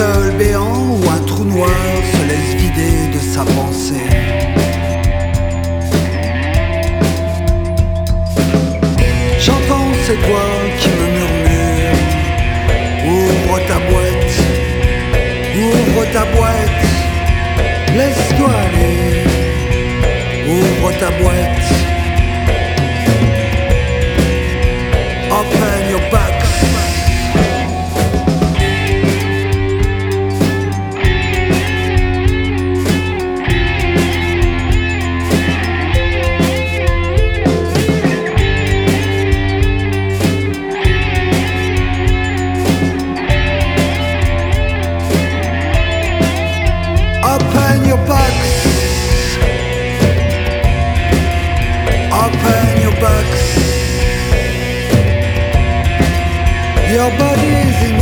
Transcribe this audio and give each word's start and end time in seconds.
seul 0.00 0.30
béant 0.38 0.82
ou 0.96 1.02
un 1.16 1.22
trou 1.26 1.44
noir 1.44 1.92
se 2.12 2.22
laisse 2.30 2.52
vider 2.60 2.98
de 3.14 3.20
sa 3.32 3.42
pensée. 3.56 4.08
J'entends 9.44 9.90
cette 10.06 10.24
voix 10.28 10.52
qui 10.80 10.90
me 10.98 11.06
murmure 11.16 11.98
Ouvre 13.16 13.56
ta 13.70 13.78
boîte, 13.90 14.36
ouvre 15.66 16.04
ta 16.16 16.24
boîte, 16.34 16.84
laisse-toi 17.98 18.50
aller, 18.64 19.02
ouvre 20.56 20.90
ta 21.02 21.10
boîte. 21.20 21.79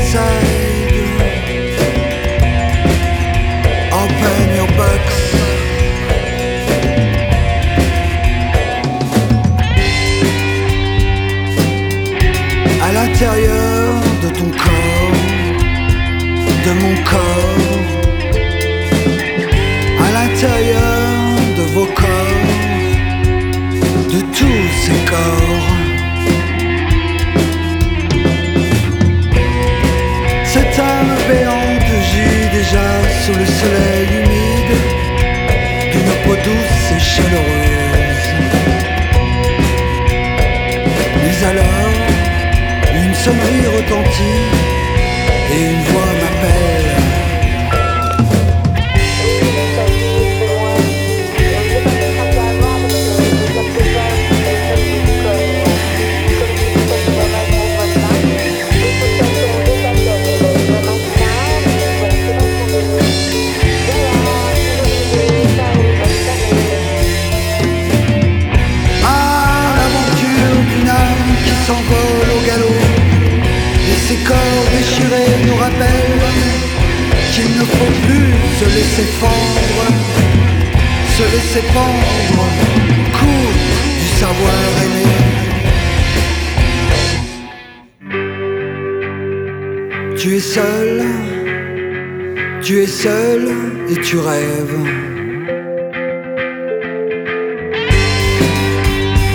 Is 0.09 0.15
inside. 0.15 0.49
Open 3.93 4.57
your. 4.57 4.69
À 12.81 12.93
l'intérieur 12.93 13.95
de 14.23 14.29
ton 14.31 14.51
corps, 14.51 15.13
de 16.65 16.73
mon 16.81 16.95
corps 17.05 17.58
le 33.39 33.47
soleil 33.47 34.09
humide 34.21 34.75
d'une 35.93 36.13
peau 36.25 36.35
douce 36.47 36.85
et 36.97 37.03
chaleureuse. 37.13 38.29
Mais 41.23 41.47
alors, 41.51 41.93
une 42.95 43.15
sonnerie 43.15 43.67
retentit 43.77 44.43
et 45.53 45.61
une 45.73 45.83
voix 45.91 46.08
laisser 78.99 79.13
fendre 79.21 79.85
Se 81.17 81.23
laisser 81.23 81.65
pendre 81.73 82.45
Coup 83.13 83.49
du 84.01 84.09
savoir 84.19 84.61
aimer 84.85 85.15
Tu 90.17 90.37
es 90.37 90.41
seul 90.41 91.03
Tu 92.63 92.83
es 92.83 92.87
seul 92.87 93.49
et 93.89 94.01
tu 94.01 94.19
rêves 94.19 95.09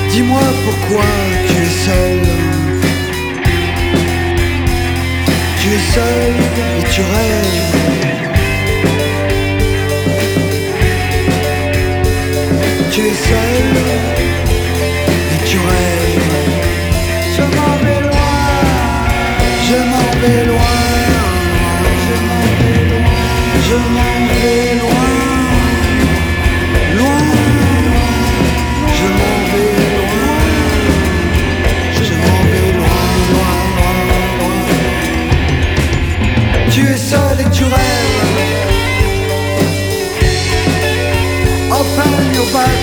Dis-moi 0.10 0.42
pourquoi 0.64 1.10
tu 1.48 1.54
es 1.54 1.74
seul. 1.88 2.22
Tu 5.60 5.68
es 5.70 5.84
seul 5.96 6.34
et 6.80 6.84
tu 6.94 7.02
rêves. 7.02 8.33
tu 12.94 13.02
es 13.02 13.16
seul 13.16 13.76
et 15.34 15.40
tu 15.50 15.58
rêves. 15.58 16.32
Je 17.36 17.42
m'en 17.42 17.76
vais 17.84 18.02
loin, 18.08 18.38
je 19.68 19.78
m'en 19.92 20.12
vais 20.22 20.44
loin, 20.52 20.80
je 22.06 22.16
m'en 22.28 22.46
vais 22.60 22.84
loin, 22.94 23.24
je 23.68 23.78
m'en 23.96 24.16
vais 24.30 24.68
loin, 24.84 25.12
loin, 27.00 27.26
je 29.00 29.08
m'en 29.18 29.38
vais 29.52 29.74
loin, 29.98 30.38
je 31.98 32.14
m'en 32.22 32.42
vais 32.52 32.72
loin, 32.80 33.04
loin, 33.34 33.58
loin, 33.80 34.28
loin. 34.40 34.62
Tu 36.70 36.82
es 36.94 36.98
seul 36.98 37.38
et 37.40 37.50
tu 37.50 37.64
rêves. 37.64 38.14
I'll 41.76 41.84
find 41.96 42.36
your. 42.36 42.83